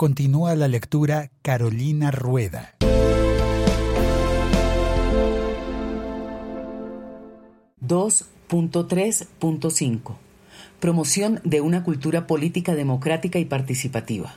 [0.00, 2.76] Continúa la lectura Carolina Rueda.
[7.84, 10.14] ...2.3.5...
[10.78, 14.36] Promoción de una cultura política democrática y participativa.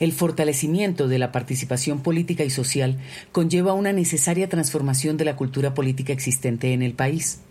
[0.00, 2.98] El fortalecimiento de la participación política y social
[3.30, 7.43] conlleva una necesaria transformación de la cultura política existente en el país.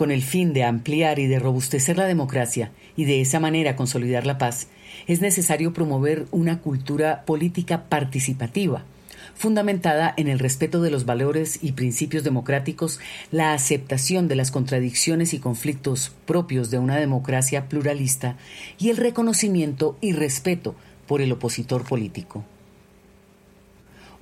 [0.00, 4.24] Con el fin de ampliar y de robustecer la democracia y de esa manera consolidar
[4.24, 4.68] la paz,
[5.06, 8.82] es necesario promover una cultura política participativa,
[9.34, 12.98] fundamentada en el respeto de los valores y principios democráticos,
[13.30, 18.36] la aceptación de las contradicciones y conflictos propios de una democracia pluralista
[18.78, 20.74] y el reconocimiento y respeto
[21.06, 22.42] por el opositor político.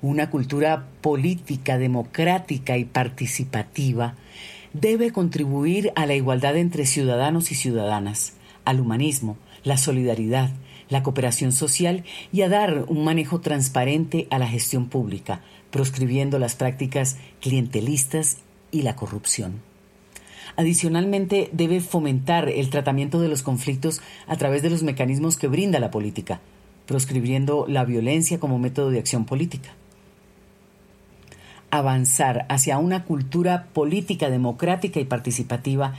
[0.02, 4.16] Una cultura política democrática y participativa
[4.72, 10.50] debe contribuir a la igualdad entre ciudadanos y ciudadanas, al humanismo, la solidaridad,
[10.88, 16.54] la cooperación social y a dar un manejo transparente a la gestión pública, proscribiendo las
[16.54, 18.38] prácticas clientelistas
[18.70, 19.60] y la corrupción.
[20.56, 25.78] Adicionalmente, debe fomentar el tratamiento de los conflictos a través de los mecanismos que brinda
[25.78, 26.40] la política,
[26.86, 29.70] proscribiendo la violencia como método de acción política.
[31.70, 35.94] Avanzar hacia una cultura política democrática y participativa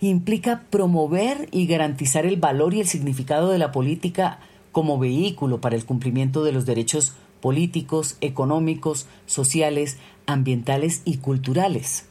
[0.00, 4.40] implica promover y garantizar el valor y el significado de la política
[4.72, 12.06] como vehículo para el cumplimiento de los derechos políticos, económicos, sociales, ambientales y culturales.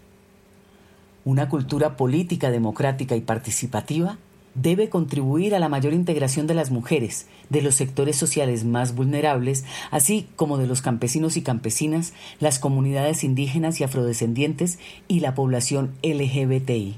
[1.26, 4.18] Una cultura política democrática y participativa
[4.56, 9.66] debe contribuir a la mayor integración de las mujeres, de los sectores sociales más vulnerables,
[9.92, 15.94] así como de los campesinos y campesinas, las comunidades indígenas y afrodescendientes y la población
[16.04, 16.96] LGBTI.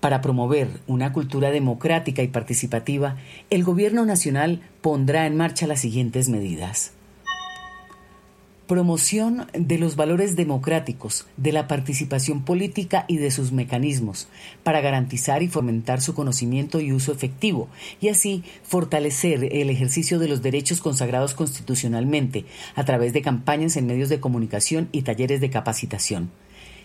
[0.00, 3.16] Para promover una cultura democrática y participativa,
[3.50, 6.92] el Gobierno Nacional pondrá en marcha las siguientes medidas
[8.72, 14.28] promoción de los valores democráticos, de la participación política y de sus mecanismos,
[14.62, 17.68] para garantizar y fomentar su conocimiento y uso efectivo,
[18.00, 23.86] y así fortalecer el ejercicio de los derechos consagrados constitucionalmente a través de campañas en
[23.86, 26.30] medios de comunicación y talleres de capacitación.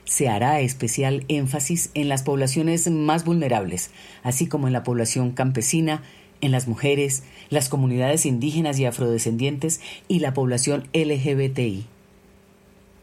[0.03, 3.92] Se hará especial énfasis en las poblaciones más vulnerables,
[4.24, 6.03] así como en la población campesina,
[6.42, 11.86] en las mujeres, las comunidades indígenas y afrodescendientes y la población LGBTI.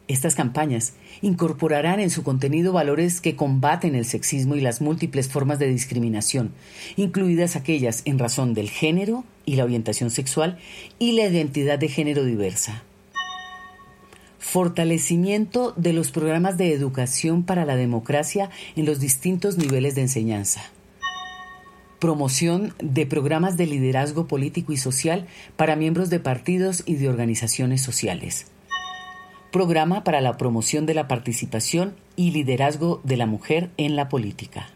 [0.06, 5.58] Estas campañas incorporarán en su contenido valores que combaten el sexismo y las múltiples formas
[5.58, 6.52] de discriminación,
[6.96, 10.58] incluidas aquellas en razón del género y la orientación sexual
[10.98, 12.82] y la identidad de género diversa.
[14.38, 20.73] Fortalecimiento de los programas de educación para la democracia en los distintos niveles de enseñanza
[22.04, 25.26] promoción de programas de liderazgo político y social
[25.56, 28.48] para miembros de partidos y de organizaciones sociales.
[29.50, 34.68] Programa para la promoción de la participación y liderazgo de la mujer en la política.